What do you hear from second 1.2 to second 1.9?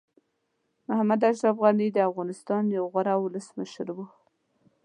اشرف غني